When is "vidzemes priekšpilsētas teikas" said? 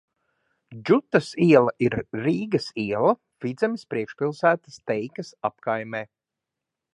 3.45-5.31